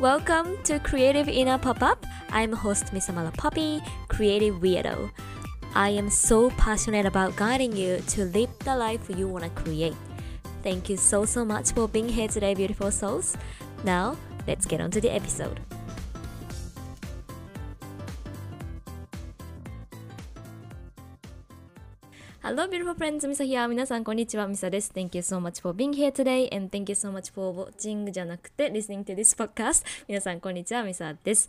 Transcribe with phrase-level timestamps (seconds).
[0.00, 2.06] Welcome to Creative Inner Pop-Up.
[2.30, 5.10] I'm host Misamala Poppy, Creative Weirdo.
[5.74, 9.94] I am so passionate about guiding you to live the life you want to create.
[10.62, 13.36] Thank you so so much for being here today, beautiful souls.
[13.84, 14.16] Now,
[14.48, 15.60] let's get on to the episode.
[22.50, 23.28] Hello, beautiful friends.
[23.28, 23.68] ミサヒア。
[23.68, 24.48] 皆さん、こんにちは。
[24.48, 24.90] ミサです。
[24.92, 28.72] Thank you so much for being here today and thank you so much for watching じゃなくて
[28.72, 29.86] listening to this podcast.
[30.08, 30.82] 皆さん、こんにちは。
[30.82, 31.48] ミサです。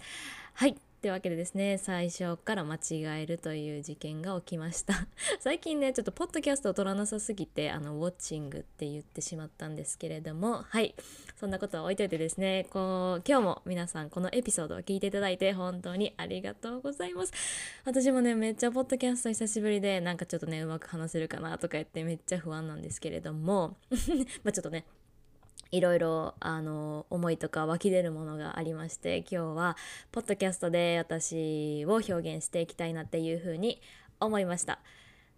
[0.53, 0.90] はい。
[1.01, 5.07] というわけでですね最初から間違えるという事件が起きました。
[5.41, 10.93] 最近ねちょっとポッドキャストを撮らなさすぎてあのウォッチングって言ってしまったんですけれどもはい。
[11.39, 17.33] そんなことは置いといてですねこう今日も皆さんこのエピソードを聞いていただいて本当にありがとうございます。
[17.83, 23.75] 私もねめっちゃポッドキャスト久しぶりでなんかちょっとねうまく話せるかなとか言ってめっちゃ不安なんですけれども
[24.43, 24.85] まあちょっとね
[25.71, 29.77] いろいろあの思いとか湧き出るものがありまして今日は
[30.11, 33.81] ポッドキャストで私を表現していきたいなっていうふうに
[34.19, 34.79] 思いました。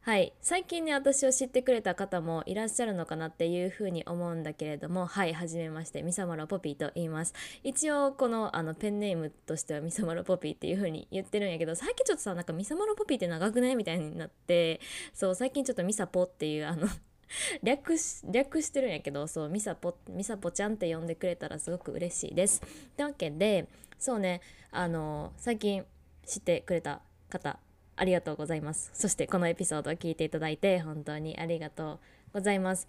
[0.01, 7.33] はい、最近ね私を知ってくれた方もいらっしゃるのかなっていうふうに思うんだけれどもはいはじめましてミサマロポピーと言います。
[7.63, 13.77] 一応このあのペンネームとしてはミサマロポピーっていうふうに言ってるんやけど最近ちょっとさなんかミサマロポピーって長くない？
[13.77, 14.81] みたいになって
[15.13, 16.89] そう最近ちょっとミサポっていうあの
[17.63, 22.61] 略し略してるんやけどそうミサポミサポちゃんって呼んでくれたらすごく嬉しいです。
[22.61, 23.67] ってわけで
[23.97, 25.85] そうねあの最近
[26.25, 27.59] 知ってくれた方
[27.95, 28.91] ありがとうございます。
[28.93, 31.99] そしてこのエピソードを聞いていただいて本当にありがとう
[32.33, 32.87] ございます。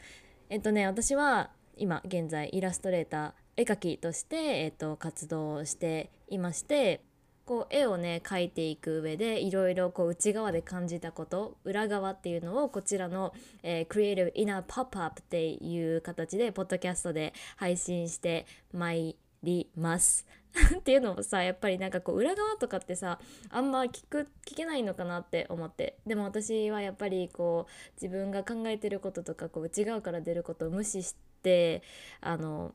[0.48, 7.02] えっとね私は今現在イラストレーター絵描きとして、えっと、活動していまして
[7.44, 20.26] こう絵をね描いていく上でいろいろこう内側で感じたこと裏側っていうのをこちらの、えー、Creative Inner Pop-Up っていう形でポッドキャストで配信してまいります。
[20.78, 23.18] っていうのもさやっぱりなんかこう裏側とかってさ
[23.50, 31.82] あんま聞く聞けないのかなって思ってでも私はやっぱりこう自分が考えてることとかこう内側から出ることを無視して
[32.20, 32.72] あの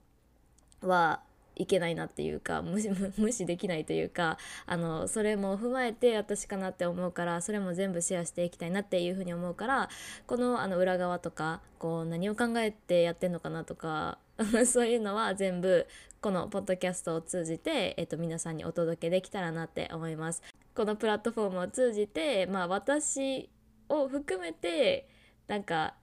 [0.81, 1.23] は
[1.59, 2.89] いけないなっていうか無視
[3.19, 9.89] 無視できないというかあのそれも踏まえて私かなって思うからそれも全部シェアしていきたいなっていうふうに思うから
[10.25, 14.17] このあの裏側とかこう何を考えてやってんのかなとか
[14.65, 15.85] そういうのは全部
[16.21, 20.41] このポッドキャストを通じて、えっと、皆さんにお届けできたらなって思います。
[20.75, 23.49] このプラットフォームを通じて、まあ、私
[23.89, 25.07] を含めて
[25.47, 25.95] なんか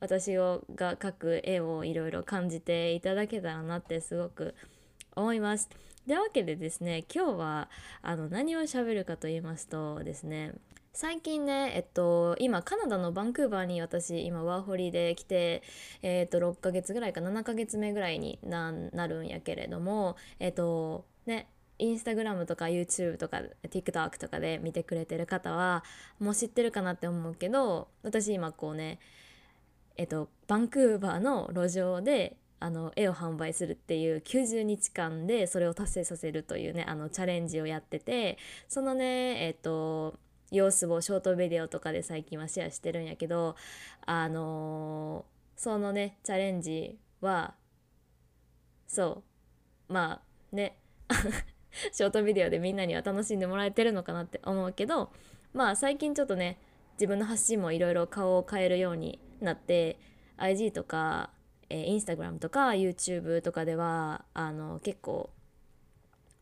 [0.00, 4.71] 私をが描く絵をいろいろ感じていただけたらなってすごく思います。
[6.06, 7.68] でわけでですね今日は
[8.02, 10.54] あの何を喋るかと言いますとですね
[10.94, 15.62] 最近ね、えっと、今カナダのバンクーバーに私今ワーホリで来て、
[16.02, 18.72] えっと、6ヶ月ぐらいか7ヶ月目ぐらいにな
[19.08, 21.48] るんやけれどもえっとね
[21.78, 25.82] インスタグラムとか YouTube とか TikTok とかで見てくれてる方は
[26.20, 28.98] もう知ってるかなって思うけど私今こうね
[29.96, 40.14] えっとバンクーバーの路上であの絵を販売するっていう90日間でそれを達成させるというねあのチャレンジをやっててそのねえっ、と
[40.52, 43.56] 様子をショートビデオとかで最近はシェアしてるんやけど
[44.06, 47.54] あのー、そのねチャレンジは
[48.86, 49.24] そ
[49.88, 50.78] うまあね
[51.90, 55.10] ショートビデオでみんなには楽しんでもらえてるのかなって思うけど
[55.52, 56.58] まあ最近ちょっとね
[56.94, 59.98] 自分の発信もいろいろ顔を変えるようになって
[60.36, 61.30] IG とか
[61.72, 65.30] えー、インスタグラムとか YouTube とかではあの結構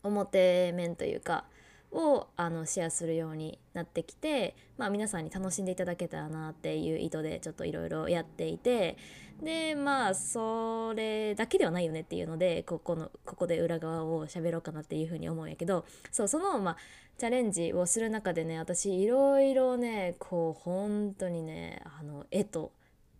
[0.03, 1.45] 表面というか
[1.91, 8.97] をあのシェアするようになってきて、まあ、皆さんに楽しんでいただけたらなっていう意図でちょっといろいろやっていて
[9.41, 16.77] でまあそれだけではないよねっていうのでここのここで裏側を喋ろうかなっていうふうに思うんやけどそうそのまあ
[17.17, 22.71] チャレンジをする中でね私いろいろねこう本当にねあの絵と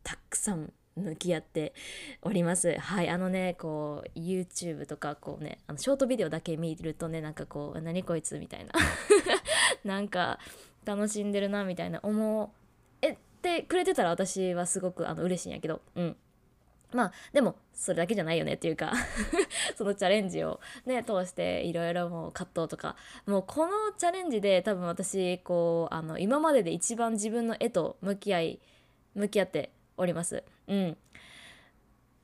[0.03, 1.73] たくさん向き合って
[2.21, 2.77] おります。
[2.77, 8.71] はい、あのね、こう YouTube とかこうね、あのショートビデオだけ見るとね、なんかこう何こいつみたいな、
[9.83, 10.39] なんか
[10.85, 12.53] 楽しんでるなみたいな思
[13.01, 16.17] えてくれてたら私はすごくあの嬉しいんやけど、うん。
[16.93, 18.91] まあでもそれだけじゃないよねっていうか
[19.77, 22.95] そのチャレンジをね通していろいろもう葛藤とか
[23.25, 28.59] もうこのチャレンジで多分私こうあの今までで一番自分の絵と向き合い
[29.15, 30.43] 向き合っております。
[30.67, 30.97] うん、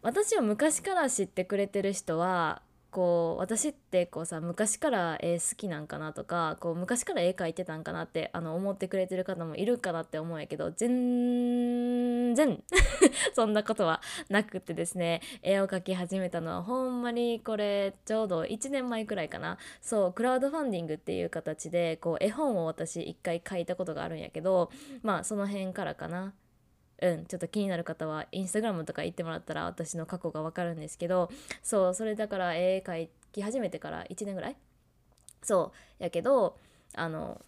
[0.01, 12.63] 私を昔から知ってくれてる人はこう私ってこうさ昔から絵好きなんかなとかこう昔から絵描いてたんかなってあの思ってくれてる方もいるかなって思うんやけど全然
[13.35, 19.57] そんなことはなくてですね絵を描き始めたのはほんまにこれちょうど1年前くらいかな。
[19.81, 24.71] そうクラウドファンディングっていう形でこう絵本を私一回書いたことがあるんやけど
[25.03, 26.33] まあその辺からかな。
[27.01, 31.29] うんちょっと気になる方はインスタグラムとか行ってもらったら私の過去がわかるんですけど
[31.61, 34.55] そうそれだから絵描き始めてから1年ぐらい？
[35.44, 36.57] そうやけど
[36.95, 37.39] あの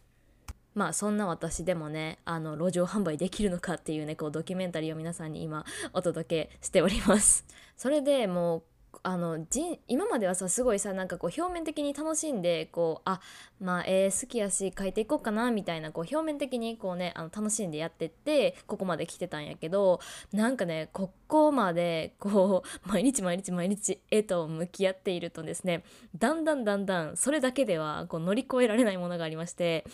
[0.76, 7.44] まあそんな私でもねあの路上販売できるのかっていうねこうドキュメンタリーを皆さんに今お届けしております。
[7.76, 8.64] それでもう
[9.04, 13.22] あのじ今まではさすごいさなんかこう表面的に楽しんでこうあ
[13.62, 20.00] まあ絵好きやし描いていこうかなみたいなこう表面的にこうねあの楽しんでやってってここまで来てたんやけど
[20.34, 25.84] なんかねここまでこう毎日毎日毎日絵と向き合っているとですね
[26.18, 29.86] だんだんだんだんそれだけではこう乗り越えられないものがありまして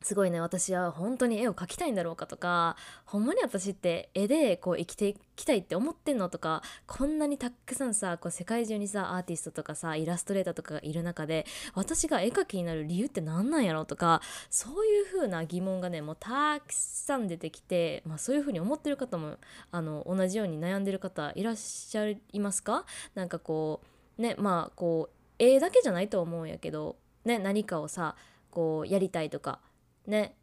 [0.00, 19.36] すごいね私は本当に絵を描きたいんだろうかとかほんまに私って絵でこう生きていきたいって思ってんのとかこんなにたくさんさこう世界中にさアーティストとかさイラストレーターとかがいる中で私が絵描きになる理由って何なんやろうとかそういう風な疑問がねもうたくさん出てきて、まあ、そういう風に思ってる方も
[19.72, 22.84] あの同じように悩んでる方いらっしゃいますか？
[23.14, 23.80] なんかこ
[24.16, 28.14] うねまあこう絵だけじゃないと思うんやけどね何かをさ
[28.50, 29.60] こうやりたいとか
[30.08, 30.34] ね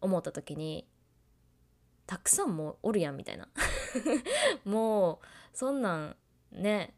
[0.00, 0.86] 思った時に
[2.06, 3.48] たくさんもおるやんみたいな。
[4.64, 6.16] もうそんなん
[6.52, 6.94] ね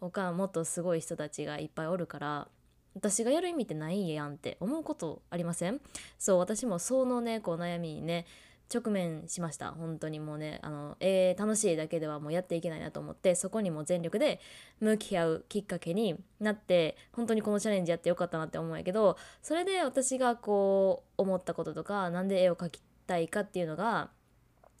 [0.00, 2.48] 他もっとすごい人たちがいっぱいおるから
[2.94, 5.80] 私がやる意味ってないやんって思うことありません？
[6.18, 8.26] そう私もそのねこう悩みにね
[8.72, 9.72] 直面しました。
[9.72, 14.40] 本当にもうねあの、えー、楽しいだけではもうやっていけないなと思ってそこにも全力で
[14.80, 24.10] 向き合うきっかけになって本当にこのチャレンジやってよかったなって思うんやけどそれで私がこう思ったこととか何で絵を描きたいかっていうのが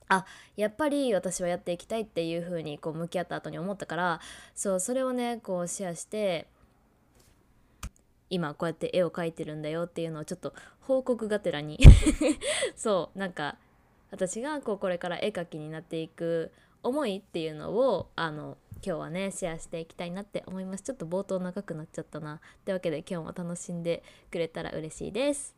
[0.08, 0.26] あ
[0.56, 4.20] やっぱり私はやっていきたいっていう風にこう向き合った後に思ったから
[4.54, 6.46] そうそれをねこうシェアして
[8.30, 11.78] 今こうやって絵を描いてるんだよっていうのをちょっと報告がてらに。
[12.76, 13.56] そうなんか
[14.14, 16.52] 私がこうこれから絵描きになっていく
[16.84, 20.84] 思いっていうのをあの今日はねシェアしていきたいなって思います。
[20.84, 25.56] ちょっと冒頭長くなっちゃったなというわけで今日も楽しんでくれたら嬉しいです。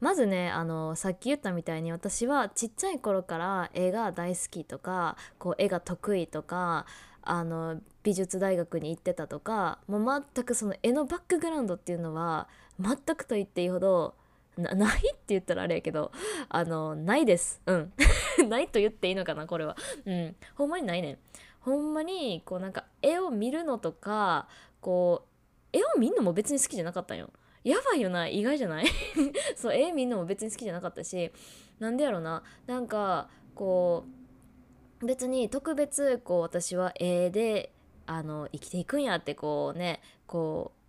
[0.00, 6.86] まずねあのさっき言ったみたいに私はちっちゃい頃から絵が大好きとかこう絵が得意とか
[7.20, 12.48] あの美術大学に行ってたとかもう全くその絵のバックグラウンドっていうのは
[12.80, 14.14] 全くと言っていいほど
[14.58, 16.12] ないって言ったらあれやけど
[16.48, 17.60] あのないです。
[17.66, 17.92] うん。
[18.48, 19.76] ないと言っていいのかなこれは。
[20.04, 20.36] うん。
[20.54, 21.18] ほんまにないねん。
[21.60, 24.48] ほんまにこうなんか絵を見るのとか
[24.80, 25.22] こ
[25.72, 27.30] う絵を見んのも別に好きじゃなかったんよ。
[27.64, 28.86] やばいよな意外じゃない？
[29.56, 31.30] そう絵見んのも別に好きじゃなかったし
[31.78, 32.42] なんでやろな？
[32.66, 34.04] なんかこ
[35.00, 37.72] う別に特別こう私は絵で
[38.06, 40.81] あの生きていくんやってこうねこう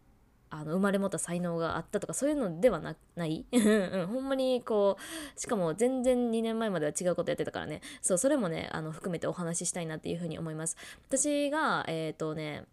[0.53, 3.43] あの生まれ持った才能があったとかそういうのではなない？
[3.51, 3.57] う
[4.03, 7.81] ん、ほんまにこうしかも全然2年前までは違うことやってたからね。
[8.01, 10.77] そうそれもねあの含めてお話ししたいなっていうふうに思います。
[11.07, 12.65] 私がえっ、ー、とね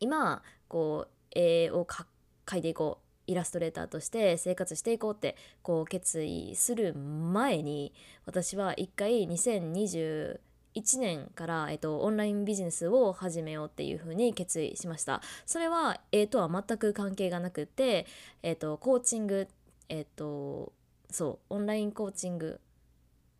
[0.00, 7.92] 今こう絵を描いていこうイラストレーターとして生活していこうってこう決意する前に
[8.26, 10.40] 私は一回2020
[10.74, 15.22] 1年から、えっと、オンラインビジネスを始めようっていうふうに決意しました。
[15.46, 18.06] それは絵とは全く関係がなくて、
[18.42, 19.48] えっと、コーチング
[19.88, 20.72] えっと
[21.10, 22.60] そうオンラインコーチング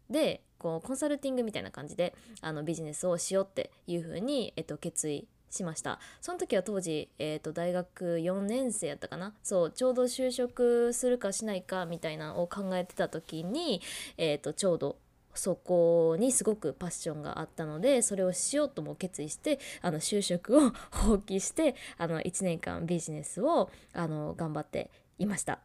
[0.08, 5.98] でこうコンサルティングみたいな感じであのビジネスをしようっていうふうに、えっと、決意しました。
[6.20, 9.34] その時は当時、えーと、大学4年生やったかな？
[9.42, 13.80] そうちょうど就職するかしないかみたいなのを考えてた時に、
[14.18, 14.96] えーとちょうど
[15.34, 25.60] そこにすごくパッションがあったのでそれをしようとも決意してあの就職を 放棄してあの1年間ビジネスをあの頑張っていました。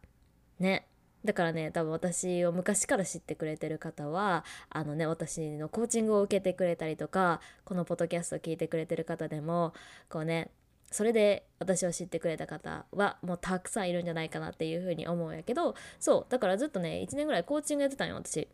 [0.59, 0.85] ね。
[1.25, 9.73] だからね多分私を昔から知ってくれてる方はあのね私のコーチングを受けてくれたりとかこのポッドキャストを聞いてくれてる方でも
[10.07, 10.49] こうね
[10.91, 18.47] それで私を知ってくれた方はもうたくさんいるんじゃないかなっていうふうに思うんやけどそうだからずっとね1年ぐらいコーチングやってたんよ私。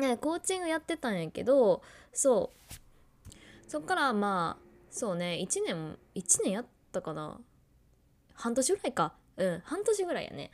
[0.00, 2.74] ねコーチングやってたんやけどそう。
[3.68, 7.38] そっからまあそうね1年1年やったかな。
[8.34, 9.14] 半年ぐらいか。
[9.36, 10.50] うん半年ぐらいやね。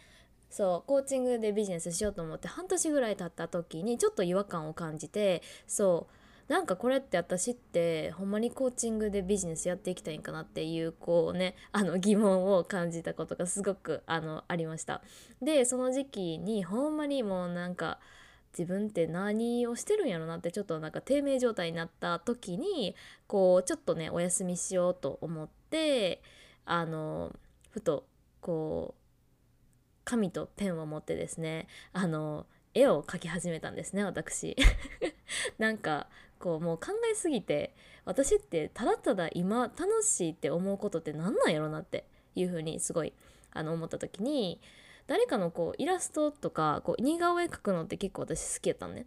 [0.51, 6.13] そうコーチングでビジネスしようと思って半年ぐらい経った時にちょっと違和感を感じてそう。
[6.49, 15.03] なんかこれって私ってほんまにコーチングでビジネスやっていきたいんかなっていうこうねあの疑問を感じたことがすごくあのありました。
[15.43, 17.99] でその時期にほんまにもうなんか
[18.57, 22.95] 自分って何をしてるんやろなってちょっとなんか低迷状態になった時に
[23.27, 26.23] こうちょっとねお休みしようと思って
[26.65, 27.35] あの
[27.71, 28.07] ふと
[28.41, 29.01] こう
[30.05, 34.57] 紙とペンを持ってですねあの絵を描き始めたんですね私。
[35.59, 36.09] なんか
[36.39, 43.13] こうもう考えすぎて私ってただただ今楽しいって思うことって何なんやろなっていうふうにすごい
[43.53, 44.61] あの思った時に
[45.07, 49.07] 誰かのこうイラストとかこう似顔絵描くのって結構私好きやったのね。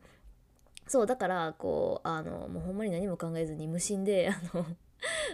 [0.87, 4.65] そうだからこうあのもうほんまに何も考えずに無心で あの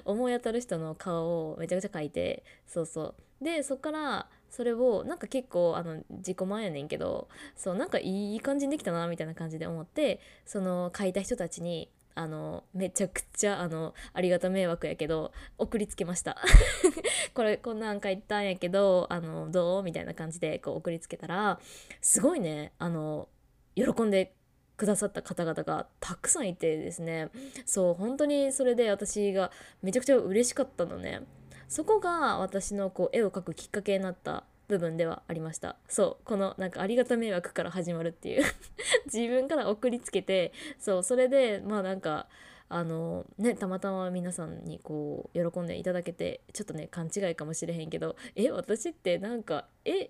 [0.03, 3.15] 思い当たる人の顔をめちゃくちゃ描いてそうそう。
[3.43, 16.38] でそっからそれをなんか結構あの自己満やねんけどそうなんかいい感じにできたなみたいな感じで思ってその書いた人たちにあのめちゃくちゃあのありがた迷惑やけど送りつけました。
[17.36, 19.84] これこんなん書いたんやけどあのどう？
[19.84, 21.60] みたいな感じでこう送りつけたら
[22.01, 23.27] すごいねあの
[23.75, 24.34] 喜んで
[24.77, 27.29] くださった方々がたくさんいてですね。
[27.65, 31.22] そう本当にそれで私がめちゃくちゃ嬉しかったのね。
[31.67, 35.77] そこが私のこう絵を描くきっかけになった部分ではありました。
[35.88, 38.43] そうこのなんかありがた迷惑から始まるっていう。
[39.12, 42.27] 自分から送りつけてそうそれでまあなんか
[42.67, 50.10] あのねたまたま皆さんにこう喜んでいただけてちょっとね勘違いかもしれへんけどえ私ってなんかえ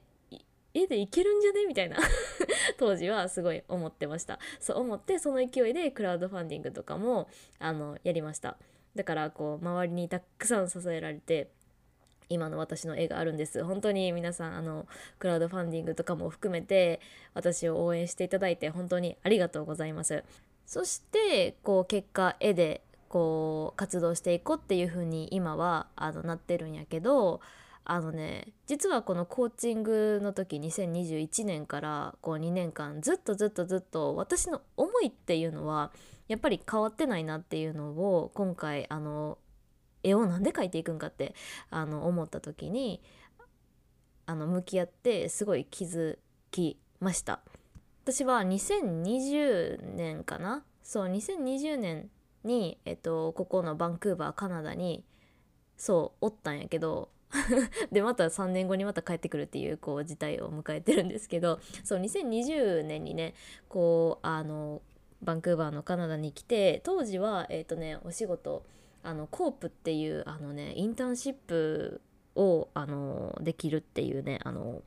[0.74, 1.65] 絵でいけるんじゃね？
[1.67, 1.97] みたいな。
[2.77, 4.39] 当時はすごい思ってました。
[4.59, 8.57] そう思ってその勢いでクラウドファンディングとかもあのやりました。
[8.93, 11.50] だからこう周りにたくさん支えられて
[12.29, 13.63] 今の私の絵があるんです。
[13.63, 14.88] 本当に皆さんあの
[15.20, 17.00] クラウドファンディングとかも含めて
[17.34, 20.24] 私を応援していただいて本当にありがとうございます。
[20.65, 27.39] そしてこう結果絵でこう活動していこうっていう風に今はあのなってるんやけど
[27.86, 35.91] あのね実はこのコーチングの時2021年からこう2年間ずっとずっとずっと私の思いっていうのは
[36.27, 39.38] やっぱり変わってないなっていうのを今回あの
[40.05, 41.35] 絵をなんで描いていくんかって
[41.69, 43.01] あの思った時に
[44.25, 46.17] あの向き合ってすごい気づ
[46.51, 47.41] きました。
[48.03, 50.63] 私は2020年かな？
[50.83, 52.09] そう2020年
[52.43, 55.03] に、えっと、ここのバンクーバーカナダに
[55.77, 57.09] そうおったんやけど
[57.91, 63.33] でまた3年後にまた帰ってくるっていうこう事態を迎えてるんですけどそう2020年にね
[63.67, 64.81] こうあの
[65.21, 68.63] バンクーバーのカナダに来て当時はえっ、とねお仕事
[69.05, 72.01] あのコープっていうあのねインターンシップ
[72.35, 74.81] をあのできるっていうねあの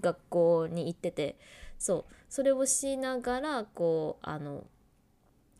[0.00, 1.36] 学校に行ってて
[1.78, 4.64] そうそれをしながらこうあの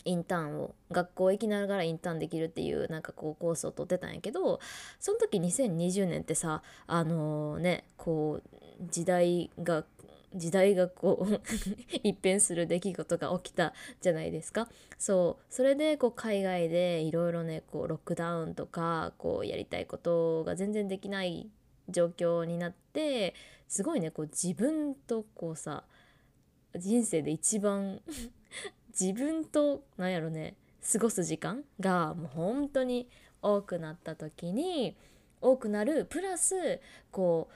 [0.05, 4.61] インターンを学校行きながらインターンできるっていうなんかこうコースを取ってたんやけど
[5.01, 8.59] その時2020年ってさあのー、ねこう
[8.91, 9.85] 時代が
[10.35, 11.41] 時代がこう
[12.03, 14.69] 一変する出来事が起きたじゃないですか。
[14.99, 21.51] そうそれでこう海外でいろいろねこうロックダウンとかこうやりたいことが全然できない
[21.89, 23.35] 状況になって
[23.69, 25.85] すごいねこう自分とこうさ
[26.75, 28.01] 人生で一番
[28.99, 30.57] 自分となんやろね
[30.93, 33.09] 過ごす時間がもう本当に
[33.43, 34.97] 多くなった時に
[35.41, 37.55] 多くなるプラスこう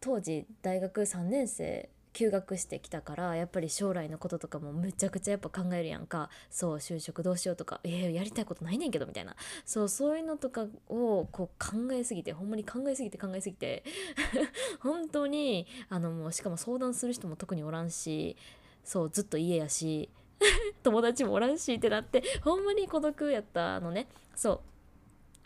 [0.00, 6.30] 当時大学3年生休学してきたからやっぱり将来のこととかもむちゃくちゃやっぱ考えるやんか。
[6.50, 7.80] そう就職どうしようとか。
[7.84, 9.34] えー、やりたいことないねんけどみたいな。
[9.64, 13.84] そうそういうのとかをこう考えすぎてほんまに考えすぎて考えすぎて
[14.80, 18.36] 本当にあのもうしかも相談する人も特におらんし
[18.84, 20.08] そうずっと家やし
[20.82, 24.06] 友達もおらんしってなってほんまに孤独やったのね。
[24.34, 24.71] そう。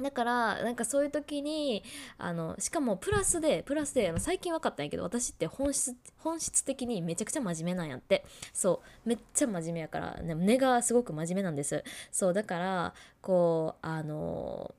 [0.01, 1.83] だからなんかそういう時に
[2.19, 8.25] あのしかもプラスでプラスであの最近分かったんやけど私って本質本質的にめちゃくちゃ真面目なんやって。
[8.53, 11.83] そうめっちゃ真面目やから根がすごく真面目なんです。
[12.11, 14.75] そうだからこうあの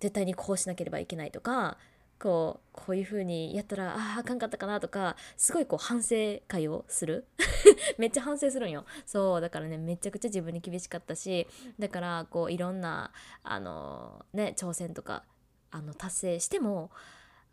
[0.00, 1.78] 絶対にこうしなければいけないとか
[2.22, 7.26] こうこういう風にやったらあああかんかったかなとかすごいこう反省会をする。
[7.98, 8.84] めっちゃ反省するんよ。
[9.04, 11.48] そうだからねめちゃくちゃ自分に厳しかったし
[11.80, 13.12] だからこういろんな
[13.42, 15.24] あのね挑戦とか
[15.72, 16.92] あの達成しても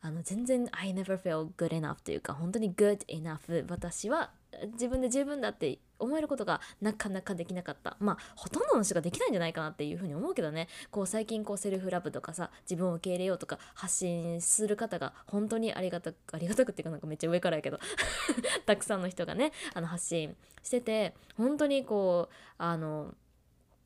[0.01, 4.31] あの全然 I never feel good enough というか本当に good enough 私は
[4.73, 7.97] 自分で十分だって思えることがなかなかできなかった。
[7.99, 10.67] まあほとんどの人ができないんじゃないかなっていうふうに思うけどね。
[10.91, 17.79] こう最近こうセルフラブとかさ自分を受け入れようとか発信する方が本当にありがたくありがたくっていうかなんかめっちゃ上からやけど
[18.65, 23.13] たくさんの人がねあの発信してて本当にこうあの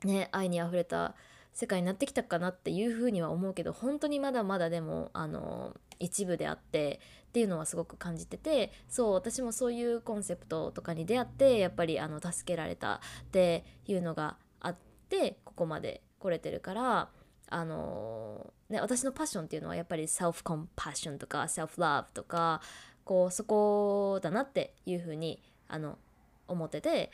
[0.04, 1.14] ね愛にあふれた
[1.52, 7.00] 世界になってきたかなっていうふうには思うけど本当にまだまだでもあの一部であって
[7.34, 14.76] っていうのはすごく感じててそう私もそういうコンセプトとかに出会ってやっぱりあの助けられたっていうのがあっ
[15.08, 17.08] てここまで来れてるから
[17.48, 22.60] あのね、私のパッションっていうのはやっぱりセルフコンパッションとかセルフラブとか
[23.04, 25.98] こうそこだなっていうふうにあの
[26.46, 27.10] 思ってて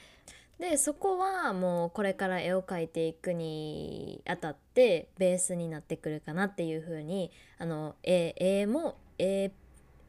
[0.58, 9.50] でそこはもうこれから絵を描いていくにあたってベースになってくるかなっていうふうにあの絵絵も絵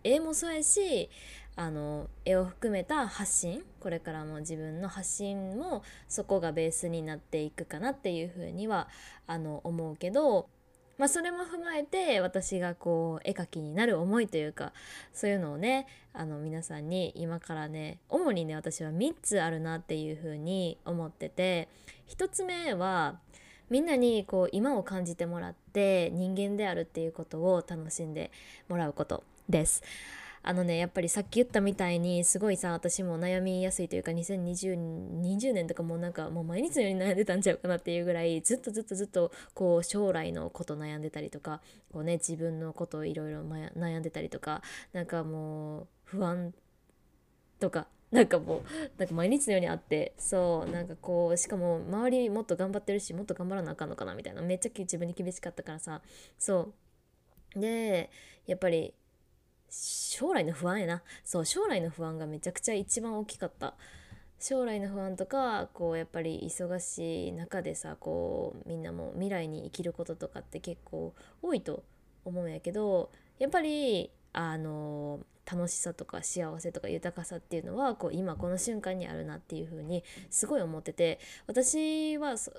[0.03, 1.09] 絵もそうやし
[1.55, 8.87] あの絵を含めた発信これからも自分の発信もそこがベースになっていくかなっていうふうには
[9.27, 10.47] あの思うけど
[11.01, 14.71] まあ、それも踏まえて私がこう絵描きになる思いというか
[15.13, 21.69] そういうのをねあの皆さんに今からね主にね私は3つあるなっていうふうに思ってて
[22.15, 23.17] 1つ目は
[23.71, 28.29] みんなにこう今を感じてもらって人間であるっていうことを楽しんで
[28.69, 29.23] もらうこと。
[29.49, 29.83] です。
[30.43, 41.61] あのねやっぱりさっき言ったみたいにすごいさ私も悩みやすいというか2020年とかもうなんかもう毎日のように悩んでたんちゃうかなっていうぐらいずっとずっとずっとこう将来のこと悩んでたりとか
[41.93, 46.53] こうね自分のことをいろいろ悩んでたりとかなんかもう不安
[47.59, 48.63] とかなんかもう
[48.97, 56.01] なんか毎日のようにあってそうなんかこうしかも周りもっと頑張ってるしもっと頑張らなあかんのかなみたいなめっちゃ自分に厳しかったからさ
[56.39, 56.73] そ
[57.55, 58.09] うで
[58.47, 58.93] やっぱり
[59.71, 61.03] 将来の不安やな。
[61.23, 63.73] そう将来の不安がめちゃくちゃ一番大きかった。
[64.41, 71.13] 将来の不安とかこうやっぱり忙しい中でさこうみんなも未来に生きることとかって結構
[71.43, 71.83] 多いと
[72.25, 82.51] 思うんやけどやっぱりあの楽しさとか幸せとか豊かさっていうのはこう今この瞬間にあるなっていう風にすごい思ってて私はそ,、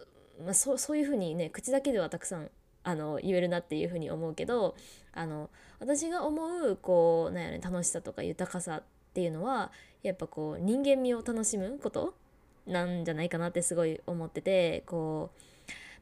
[0.45, 2.51] まあ、そそういう風にね口だけではたくさん
[2.85, 4.75] あの言えるなっていう風に思うけど
[5.13, 8.83] あの私が思うこうなんやね楽しさとか豊かさっ
[9.15, 9.71] ていうのは
[10.03, 12.15] やっぱこう人間味を楽しむこと
[12.67, 15.31] なんじゃないかなってすごい思っててこ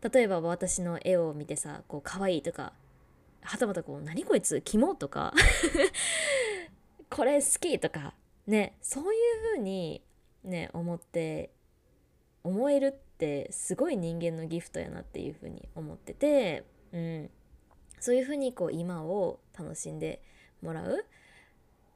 [0.03, 2.73] う例えば私の絵を見てさこう可愛いとか
[3.43, 5.35] はたまたこう何こいつキモとか
[7.11, 8.15] これ好きとか
[8.47, 9.11] ねそういう
[9.55, 10.03] 風に
[10.45, 11.51] ね思って
[12.45, 17.31] 思えるってすごい人間のギフトやなっていう風に思っててうん。
[18.01, 20.23] そういうふうにこう今を楽しんで
[20.63, 21.05] もらう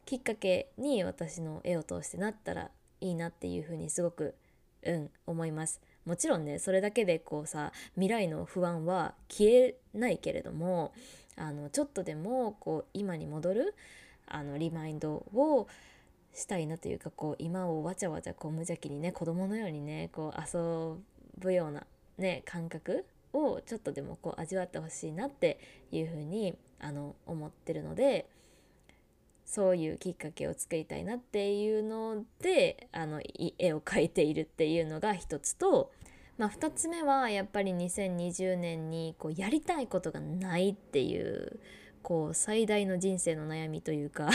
[0.05, 4.35] きっかけに私の絵を通してなったらいいなっていうふうにすごく
[4.83, 5.81] うん思います。
[6.05, 10.93] もちろんねそれだけでこうさ未来の不安は消えないけれども
[11.37, 13.75] あのちょっとでもこう今に戻る
[14.27, 15.67] あのリマインドを
[16.35, 20.97] したいなというかこう今をわちゃわちゃこう無邪気にね子供のようにねこう遊
[21.39, 21.87] ぶような
[22.19, 25.59] ね感覚をちょっとでもこう味わってほしいなって
[25.91, 28.29] いうふうにあの思ってるので
[29.45, 33.21] そういうきっかけを作りたいなっていうのであの
[33.59, 35.93] 絵を描いているっていうのが一つと、
[36.39, 41.61] まあ、2つ目はやっぱり2020年にこうやりたいことがないっていう
[42.05, 44.29] こう最大の人生の悩みというか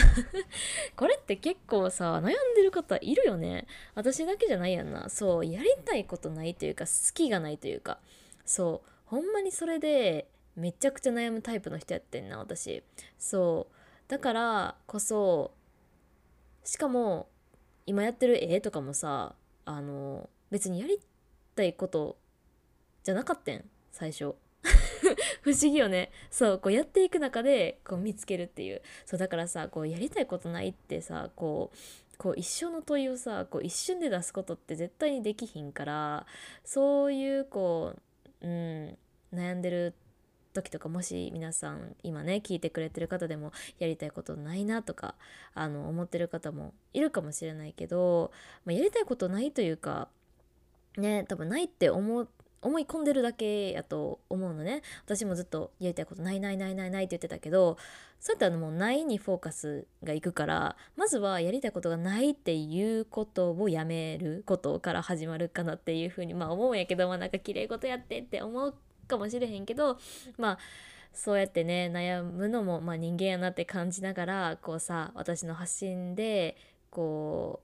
[0.97, 3.67] これって結構さ悩んでる方いるよね。
[3.93, 5.07] 私だけじゃないやんな。
[5.07, 7.99] そうやりたいことないというか好きがないというか。
[8.43, 12.83] そうほんまにそれでめちゃくちゃ悩むタイプの人やってんな私。
[13.19, 13.75] そう
[14.09, 15.51] だからこそ
[16.63, 17.29] しかも
[17.85, 20.99] 今やってる絵とかもさあの別にやり
[21.55, 22.17] たいこと
[23.03, 24.33] じゃなかったん最初。
[25.41, 26.11] 不思議よね。
[26.29, 28.81] そうこうやっていく中でこう見つけるっていう。
[29.05, 31.77] そうだからさこうやりたいことないってさこう
[32.17, 36.25] こう一生の問いをさこう一瞬で出すことって絶対にできひんから
[36.63, 38.01] そういうこう
[38.41, 38.97] うん、
[39.33, 39.95] 悩んでる
[40.53, 45.15] 時とかもし皆さん今ね聞いてくれてる方でもやりたいことないなとか
[45.53, 48.31] あの思ってる方もいるかもしれないけど、
[48.65, 50.07] まあ、やりたいことないというか
[50.97, 54.81] ね多分ないって思って思い込んでるだけやと思うのね。
[55.05, 57.77] 私もずっとやりたいことないないないないないって言ってたけど
[58.19, 68.75] そうやったらもうないにフォーカスがいくからまずはやりたいことがないっていうことをやめることから始まるかなっていうふうにまあ思うんやけどまあなんか綺麗事やってって思う
[69.07, 69.97] かもしれへんけど
[70.37, 70.57] まあ
[71.13, 76.57] そうやってね悩むのも、まあ、人間やなって感じながらこうさ私の発信で
[76.91, 77.61] こ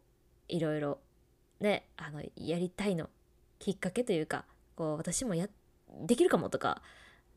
[0.50, 1.00] ういろいろ
[1.60, 3.10] ねあのやりたいの
[3.60, 5.48] きっかけというかこう私もや
[6.02, 6.82] できるかもとか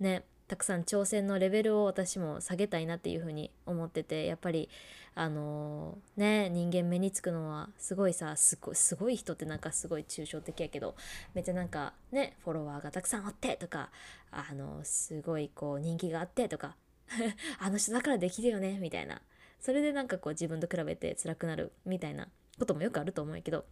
[0.01, 4.71] ねたくさん挑戦のレベルを私も下げたいなっていうふうに思っててやっぱり
[5.15, 8.57] あのー、ね人間目につくのはすごいさす
[8.97, 10.95] ごい人ってなんかすごい抽象的やけど
[11.35, 13.91] めっちゃなんかねフォロワーがたくさんおってとか
[14.31, 16.77] あのすごいこう人気があってとか
[17.61, 19.21] あの人だからできるよねみたいな。
[19.61, 22.29] それでなんかこう自分と比べて辛くなるみたいな
[22.61, 23.65] こともよくあると思うけど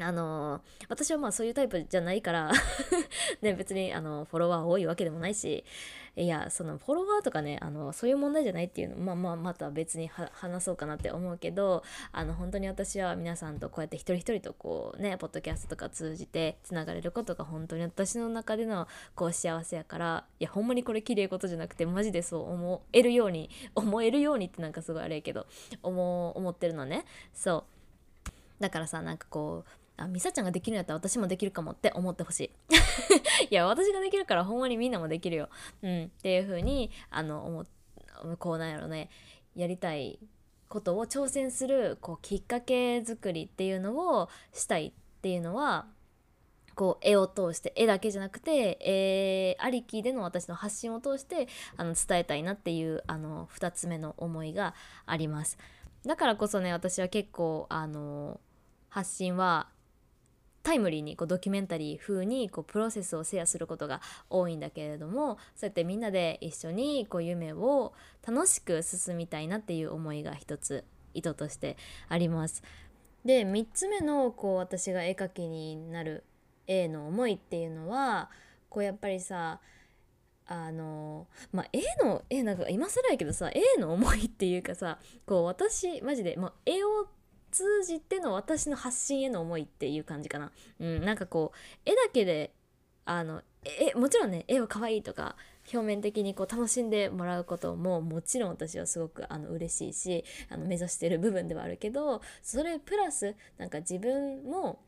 [0.00, 2.50] あのー、私はまあそういうタイプじゃないから
[3.42, 5.64] ね、別にあのフォロワー多いわけでもないし
[6.14, 25.46] いやそのフォロワーとかねあのそういう問題じゃないっていうのまあまあまた別に話そうかなって思うけどあの本当に私は皆さんとこうやって一人一人とこうねポッドキャストとか通じてつながれることが本当に私の中でのこう幸せやからいやほんまにこれ綺麗ことじゃなくてマジでそう思えるように 思えるようにってなんかすごいあれやけど
[25.82, 27.04] 思思ってるのね。
[27.32, 27.64] そ
[28.28, 28.32] う。
[28.60, 32.50] だからさなんかこうあミサちゃんができるんやったら私もできるかもって思ってほしい。
[33.50, 35.48] いや私ができるからほんまにみんなもできるよ。
[35.82, 36.04] うん。
[36.04, 39.10] っていう風にあの思こうなんやろね。
[39.54, 40.18] やりたい
[40.68, 45.86] ことを挑戦するこうきっかけ作りっていうのをしたいっていうのは
[46.74, 54.74] こう絵を通して絵だけじゃなくて絵ありきでの私の発信を通してあの伝えたいなっていうあの2つ目の思いが
[55.04, 55.58] あります。
[56.06, 58.40] だからこそね私は結構あの
[58.88, 59.68] 発信は
[60.62, 67.92] タイムリーにこうドキュメンタリー風にこうプロセスをシェアすることが多いんだけれどもそうやってみんなで一緒にこう夢を
[68.26, 71.76] 楽しく進みたいなっていう思いが一つ意図として
[72.08, 72.62] あります。
[73.24, 76.24] で3つ目のこう私が絵描きになる
[76.66, 78.30] A の思いっていうのは
[78.68, 79.60] こうやっぱりさ
[80.46, 87.06] あのまあ A の A なんか今更やけどさ A の思いっていうかさこう私マジで、まあ、絵を
[87.52, 90.50] 通じての私の発信への思いっていう感じかな。
[90.80, 92.52] うん、なんかこう絵だけで
[93.04, 95.36] あのえもちろんね絵は可愛いとか
[95.72, 104.80] 表面的にこう楽しんでもらうことももちろん私はすごくあの嬉しいしあの目指してる部分ではあるけどそれプラスなんか自分も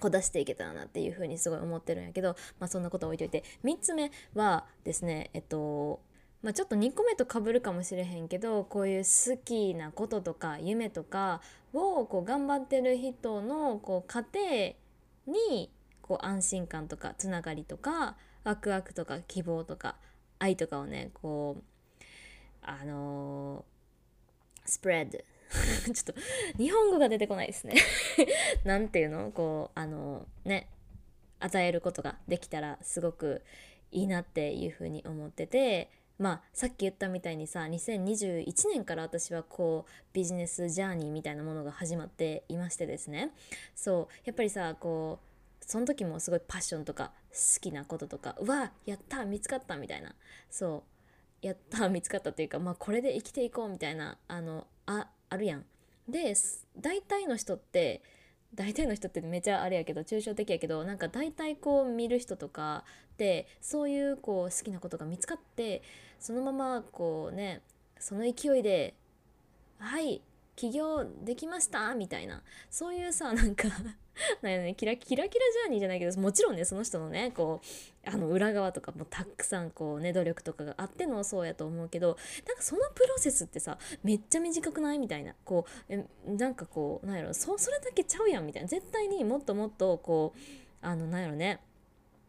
[0.00, 6.00] こう出していけたらなっていうふうにすごい思ってるんやけど、まあ、そんなこと置いといて3つ目はですねえっと
[6.42, 11.40] まあ、ちょっと2個目とかぶるかもしれへんけどこういう好きなこととか夢とか
[11.72, 14.74] をこう頑張ってる人のこう家
[15.26, 19.94] 庭にこう安心感とかつながりとかワクワクとか希望とか
[20.40, 21.62] 愛とかをねこう
[22.60, 25.18] あのー、スプレッド
[25.92, 26.14] ちょっと
[26.58, 27.74] 日本語が出てこないですね。
[28.64, 29.30] なんていうの？
[29.32, 30.68] こうあのー、ね
[31.40, 33.42] 与えることができたらすごく
[33.90, 35.90] いいなっていうふうに思ってて
[36.22, 43.32] まあさっき言ったみたいにさ2021年から私はこうビジネスジャーニーみたいなものが始まっていましてですね
[43.74, 50.14] そうやっぱりさこうその時もすごいパッションとか好きなこととかうわやった見つかったみたいな
[50.48, 50.84] そ
[51.42, 55.64] うやった見つかったっていうかまあこれで生きていこうみたいなあのああるやん。
[56.08, 56.34] で
[56.78, 58.00] 大体の人って
[58.54, 65.82] 大体の人ってめちゃあれやけど抽象的やけどなんか大体こう見る人とかってそういうこう好きなことが見つかって
[66.22, 67.62] そのままこうね
[67.98, 68.94] その勢いで
[69.78, 70.22] 「はい
[70.54, 72.42] 起業できました」みたいな。
[72.70, 73.94] そういうさ なんかなん
[74.42, 77.60] ね、キラキラキラジャーニーじゃないけどもちろんねその人のねこ
[78.06, 84.98] うあの裏側とかもたくさんこうね努力とかがあってのそうやと思うけどなんかそのプロセスってさめっちゃ短くない？
[84.98, 85.34] みたいな。
[85.44, 88.68] こうえなんかこうなんやろそそれだけちゃうやんみたいな。
[88.68, 90.38] 絶対にもっともっとこう
[90.82, 91.60] あのなんやろね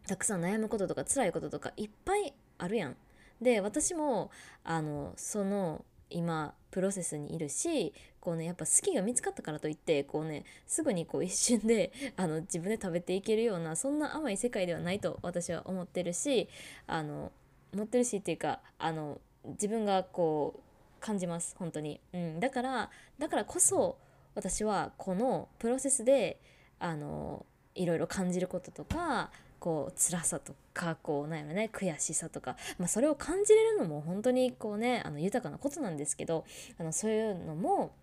[0.08, 2.98] たくさん悩むこととか辛いこととかいっぱいあるやん。
[3.42, 4.32] で私も
[4.64, 16.48] あのその今プロセスにいるしこうねやっぱ好きが見つかったからといってこうねすぐにこう一瞬で あの自分で食べていけるようなそんな甘い世界ではないと私は思ってるし
[16.88, 17.32] あの
[17.74, 23.98] 思ってるしっていうかあの自分がこう感じます本当に、うん、だからだからこそ
[24.36, 26.40] 私はこのプロセスで
[26.80, 29.32] あのいろいろ感じることとか
[29.64, 36.44] こう辛さとかこうなんやろね悔しさとか、まあ、それを感じれるのも本当にこうねあの豊かなことなんですけど
[36.78, 37.96] あのそういうのも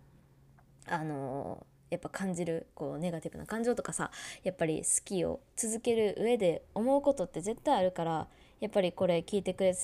[0.87, 4.09] あのやっぱ感じるこうネガティブな感情とかさ
[4.41, 8.27] やっぱり好きを続ける上で思うことって絶対あるから
[8.59, 9.75] やっぱりこれ聞いてくれ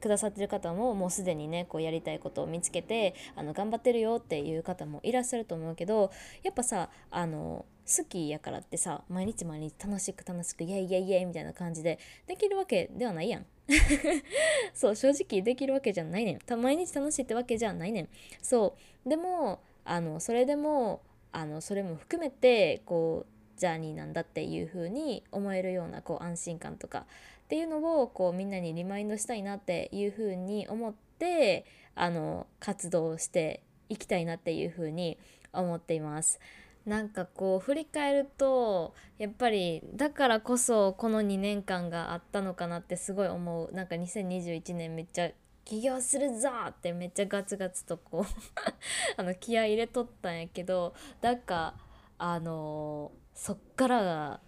[0.00, 6.12] くださってる方ももうすでにねこうやりたいことを見つけてあの頑張ってるよっていう方もいらっしゃると思うけど
[6.44, 13.46] やっぱさあの好きやからってさ毎日毎日楽しく楽しくイエイイエイイエイみたいな感じでできるわけではないやん。
[14.74, 16.60] そう正直できるわけじゃないねん。
[16.60, 18.08] 毎日楽しいってわけじゃないねん。
[18.42, 19.08] そう。
[19.08, 21.00] でもあのそれでも
[21.32, 27.06] あのそれも含めてこうジャーニーなんだっていう風に思えるようなこう安心感とか
[27.44, 35.18] っていうのをこうみんなにリマインドしたいなっていう風に思ってあの活動していきたいなっていう風に
[35.52, 36.40] 思っています。
[36.86, 43.72] なんかこう振り返るとやっぱりだからこそこの2年間があったのかなってすごい思う。
[43.72, 45.30] なんか2021年めっちゃ
[45.64, 48.24] 起業するぞってめっちゃガツガツとこう
[49.20, 51.74] あの気合い入れとったんやけどなんか
[52.18, 54.40] あのー、そっから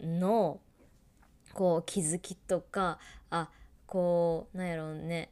[0.00, 0.60] の
[1.52, 3.50] こう気づきとかあ
[3.86, 5.30] こうなんやろうね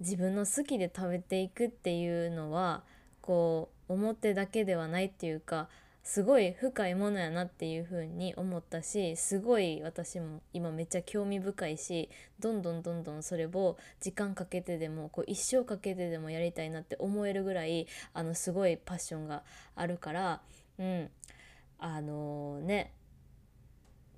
[0.00, 2.84] 自分の好きで食べていくっていうのは
[3.22, 5.70] こう表だけではないっていうか
[6.04, 19.42] すごい深いものやなっていう風に思ったしすごい私も今めっちゃ興味深いしどんどんどんどんそれを時間かけてでもこう一生かけてでもやりたいなって思えるぐらいあのすごいパッションが
[19.74, 20.42] あるから
[20.78, 21.10] うん。
[21.78, 22.92] あのー、ね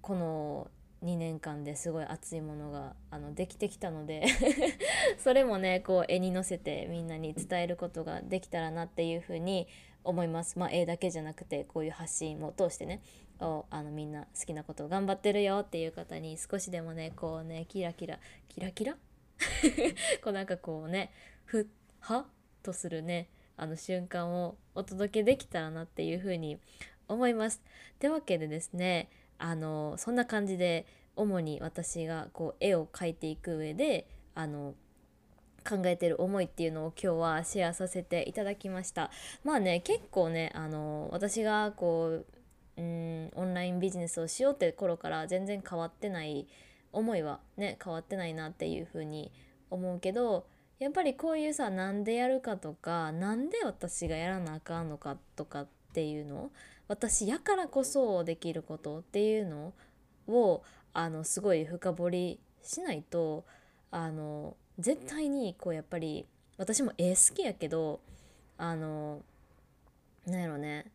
[0.00, 0.70] この
[1.02, 4.24] 2年間ですごい熱いものがあのできてきたので
[5.18, 9.66] それもねこう絵に乗せてみんなに伝えることができたらなっていうふうに
[10.06, 10.58] 思います。
[10.58, 13.02] まあ、絵だけじゃなくてこういう発信を通してね
[13.40, 18.96] をあのみんな好きなことを頑張ってるよっていう方に少しでもねこうねキラキラキラキラ？
[20.22, 21.10] こうなんかこうね
[21.44, 21.66] ふっ
[22.00, 22.26] は？
[22.62, 26.58] とするねあの瞬間をお届けできたらなっていうふうに
[27.08, 27.62] 思います。
[27.94, 34.74] ってわけでですねあのそんな感じで主に私がこう絵を描いていく上であの
[35.68, 39.10] 考えてる思いっていうのを今日はシェアさせていただきました。
[39.44, 42.26] まあね結構ねあの私がこう
[42.76, 46.46] うんオンラインビジネスをしようって頃から全然変わってない
[46.92, 49.32] 思いはね変わってないなっていうふうに
[49.70, 50.46] 思うけど
[50.78, 56.50] やっぱりこういうさなんでやるかとか何で私がやらなあかんのかとかっていうの
[56.88, 59.72] 私やからこそできることっていうの
[60.28, 63.44] をあのすごい深掘りしないと
[63.90, 66.26] あの絶対にこうやっぱり
[66.58, 68.00] 私も絵好きやけど
[68.58, 69.22] あの
[70.26, 70.86] なんやろね。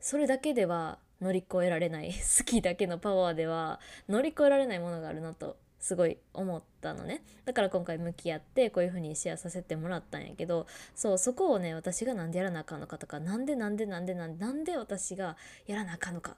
[0.00, 7.22] それだけでは乗り越えられない 好きだけのパワーでは乗り越えられないものがあるなとすごい思ったのね。
[7.44, 16.36] だから今回向き合ってこういう風にシェアさせてもらったんやけどそうそこをね私が何でやらなあかんのかとか何でなんでなんでなんでなんで私がやらなあかんのか。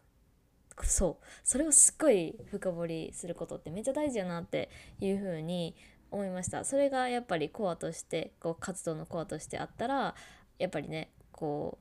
[0.82, 5.74] そうそれをすっごい深掘りすることってめっちゃ大事やなっていう風に
[6.10, 6.64] 思いました。
[6.64, 10.14] それがやっぱりコアとしてこう活動のコアとしてあったら
[10.58, 11.78] やっぱりねこ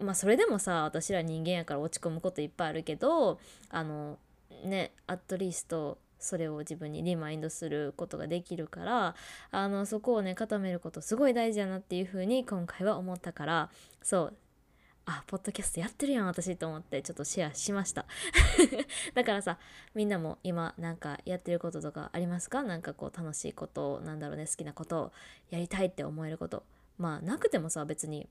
[0.00, 3.38] うまあそれでもさ私ら人間やから落ち込むこといっぱいあるけど
[3.70, 4.18] あの
[4.64, 9.14] ねアットリストそれを自分にリマインドすることができるから
[9.50, 13.70] あのそこをね固めることすごい大事やなっていうふうに今回は思ったから
[14.02, 14.34] そう
[15.08, 18.06] あポッドキャストやってるやん私と思ってちょっとシェアしました。
[19.14, 19.58] だからさ
[19.94, 22.64] みんなも今なんかやってることとかありますか？
[22.64, 25.12] なんかこう楽しいことなんだろうね好きなことを
[25.50, 26.64] やりたいって思えること。
[26.98, 28.28] まあなくてもさ別に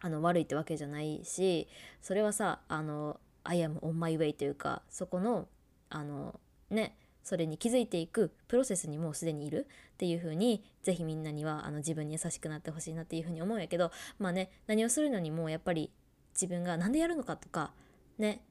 [0.00, 1.68] あの悪いってわけじゃないし
[2.00, 5.46] それはさあの I am on my way というかそこの
[5.90, 15.90] あのねそれに気づいていくプロセスにもうすでにいるっていう風に是非みんなにはあの自分に優しくなってほしいなっていう風に思うんやけどまあね何をするのにもやっぱり
[16.34, 17.72] 自分が何でやるのかとか
[18.18, 18.42] ね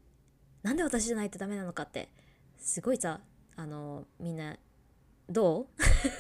[0.64, 2.10] なんで私じゃないとダメなのかって
[2.58, 3.20] すごいさ
[3.56, 4.58] あのみんな
[5.30, 5.66] どう？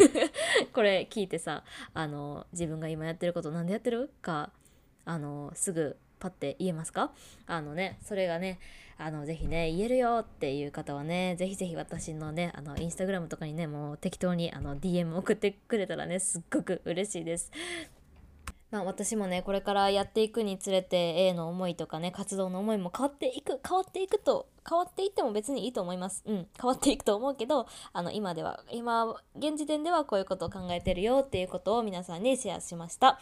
[0.74, 4.12] これ聞いてさあの自分が今やってること何でやってる？
[4.22, 4.52] か
[5.06, 7.12] あのすぐパッて言えますか？
[7.48, 8.60] あのねそれがね
[8.98, 17.52] あの、ぜひね、言えるよっていう方はね、ぜひぜひ私のね、あの、インスタグラムとかにね、もう適当にあの、DM 送ってくれたらね、すっごく嬉しいです。
[18.70, 26.24] まあ私もね、これからやっていくにつれて、A の思いとかね、活動の思いも変わっていく、変わっていくと、変わっていっても別にいいと思います。
[26.28, 33.20] うん、変わっていくと思うけど、あの、今では、今、現時点ではこういうことを考えてるよっていうことを皆さんにシェアしました。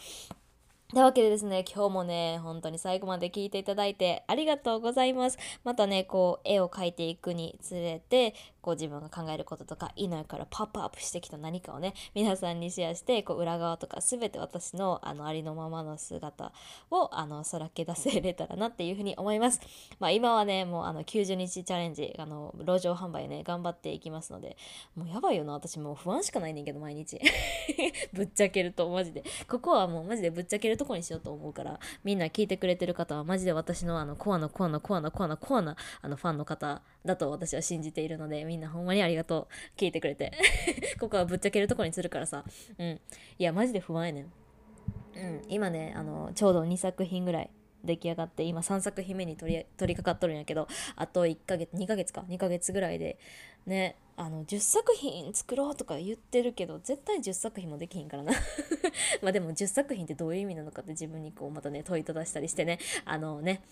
[0.92, 5.38] というわけでですね、今日もね、本当に最後まで聞いていただいてありがとうございます。
[5.62, 16.52] またね、こう、絵を描いていくにつれて、こう自分が考えることとか、いのからパップアップしてきた何かをね、皆さんにシェアして、こう、裏側とか全て私の、あの、ありのままの姿
[16.90, 19.60] を、あの、さらけ出せれたらなっていうふうに思います。
[19.98, 24.56] まあ、今はね、もう、あの、90日チャレンジ、あの、路上販売ね、頑張っていきますので、
[24.94, 27.20] もうやばいよな、私もう不安しかないねんけど、毎日。
[28.12, 29.24] ぶっちゃけると、マジで。
[29.48, 39.78] ここはもうマジでぶっちゃけるとこにしようと思うからみんな聞いてくれてる方はマジで私のあのコアなコアなコアなコアなコアなあのファンの方だと私は信じているのでみんなほんまにありがとう。
[39.78, 40.32] 聞いてくれて。
[41.00, 42.44] ここはぶっちゃけるとこにするからさ。
[42.78, 43.00] うん。
[43.38, 44.24] いやマジで不安やねん。
[44.24, 45.42] うん。
[45.48, 47.50] 今ねあのちょうど2作品ぐらい
[47.84, 52.24] 出来上がって今3作品目に取り取り掛かっとるんやけどあと1ヶ月2ヶ月か。
[52.28, 53.18] 2ヶ月ぐらいで
[53.66, 58.32] ねあの10作品作ろうとか言ってるけど絶対10作品もできひんからな。
[59.22, 62.78] まあでも10作品ってどういう意味なのかって自分にこうまたね問いただしたりしてね。
[63.06, 63.62] あのね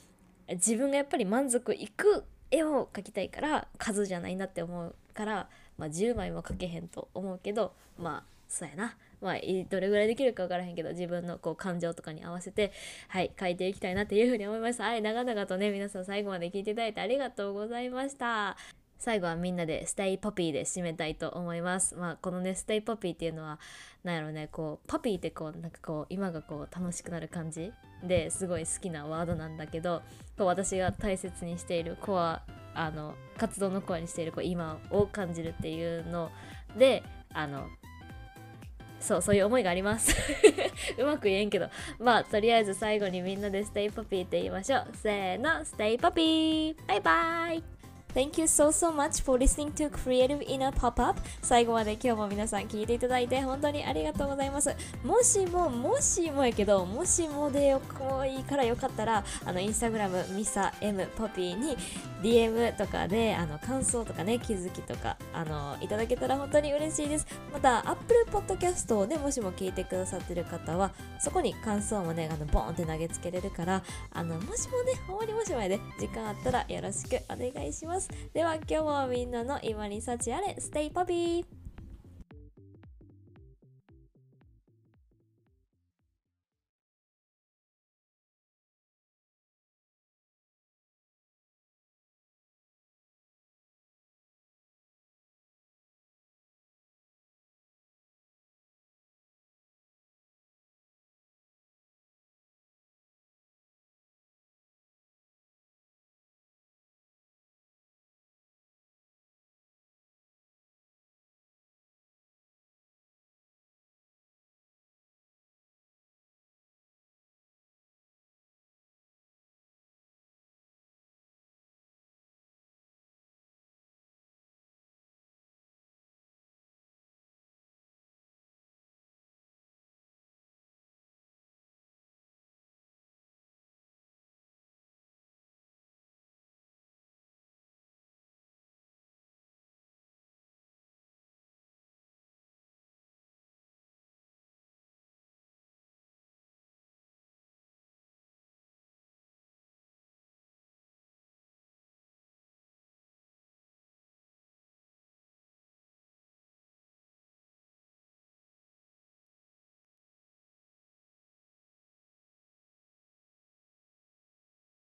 [0.48, 8.96] 自分がやっぱり満足いく絵を描きたいから数じゃないなって思うから、まあ、10枚も描けへんと思うけどまあそうやな。
[9.20, 9.34] まあ、
[9.68, 12.72] どれぐらいできるか分からへんけど自分のこう感情とかに合わせて
[13.08, 14.84] はい書いていきたいなっていうふうに思いました。
[14.84, 18.56] はい長々とね皆さん最後まで聞いていただいてありがとうございました。
[18.98, 21.94] 最後はみんなで Stay Poppy で締めたいと思います。
[21.94, 23.58] まあこのね Stay Poppy っていうのは
[24.04, 30.02] 何やろうねこう Poppy ってこうなんかこう今がこう楽しくなる感じですごい好きなワードなんだけど
[30.36, 32.42] こう私が大切にしているコア
[32.74, 36.30] あの活動のコアにしているこう今を感じるっていうの
[36.76, 37.68] であの
[39.00, 40.14] そうそういう思いがあります。
[40.98, 41.68] うまく言えんけど。
[41.98, 44.88] まあとりあえず最後にみんなで Stay Poppy って言いましょう。
[44.94, 46.76] せーの Stay Poppy。
[46.88, 47.77] バイバイ。
[48.14, 51.20] Thank you so so much for listening to Creative Inner Pop-Up.
[51.42, 54.74] 最後まで今日も皆さん聞いていただいて本当にありがとうございます。
[55.04, 61.76] もしももしもやけどもしもでよこいいからよかったらあのインスタグラムミサ M ポピーに
[62.22, 67.26] DM とかであの感想とかね気づきとかあのいただけたら本当に嬉しいです。
[67.52, 77.97] また Apple Podcast をねもしも聞いてくださってる方はそこに感想もねあのボーンって投げつけれるからあのもしもねほんまにもしもやで時間あったらよろしくお願いします。
[77.98, 78.08] ます。
[78.32, 80.56] では今日もみんなの今に幸あれ。
[80.58, 81.57] ステイパピー